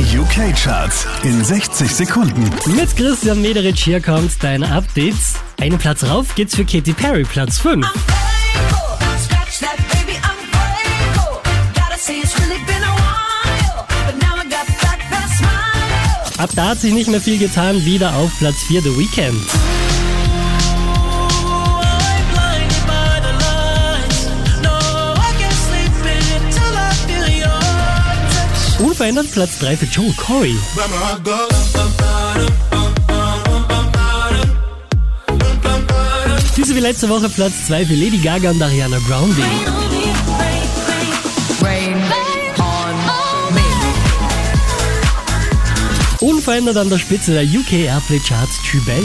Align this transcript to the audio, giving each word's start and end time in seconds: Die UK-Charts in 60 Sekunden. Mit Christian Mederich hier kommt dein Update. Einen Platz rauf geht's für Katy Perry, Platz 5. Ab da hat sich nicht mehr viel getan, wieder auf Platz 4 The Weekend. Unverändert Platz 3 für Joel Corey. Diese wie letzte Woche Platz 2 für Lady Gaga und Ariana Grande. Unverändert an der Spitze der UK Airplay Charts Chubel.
Die 0.00 0.16
UK-Charts 0.18 1.06
in 1.24 1.44
60 1.44 1.94
Sekunden. 1.94 2.48
Mit 2.74 2.96
Christian 2.96 3.42
Mederich 3.42 3.84
hier 3.84 4.00
kommt 4.00 4.32
dein 4.42 4.64
Update. 4.64 5.14
Einen 5.60 5.76
Platz 5.76 6.02
rauf 6.04 6.34
geht's 6.34 6.56
für 6.56 6.64
Katy 6.64 6.94
Perry, 6.94 7.22
Platz 7.22 7.58
5. 7.58 7.86
Ab 16.38 16.50
da 16.56 16.68
hat 16.68 16.80
sich 16.80 16.94
nicht 16.94 17.10
mehr 17.10 17.20
viel 17.20 17.36
getan, 17.36 17.84
wieder 17.84 18.14
auf 18.14 18.30
Platz 18.38 18.56
4 18.68 18.80
The 18.80 18.96
Weekend. 18.96 19.69
Unverändert 28.80 29.30
Platz 29.30 29.58
3 29.58 29.76
für 29.76 29.84
Joel 29.86 30.12
Corey. 30.14 30.56
Diese 36.56 36.74
wie 36.74 36.80
letzte 36.80 37.08
Woche 37.10 37.28
Platz 37.28 37.66
2 37.66 37.84
für 37.86 37.94
Lady 37.94 38.18
Gaga 38.18 38.50
und 38.50 38.62
Ariana 38.62 38.98
Grande. 39.06 39.42
Unverändert 46.20 46.76
an 46.78 46.88
der 46.88 46.98
Spitze 46.98 47.32
der 47.32 47.44
UK 47.44 47.72
Airplay 47.72 48.18
Charts 48.18 48.62
Chubel. 48.62 49.04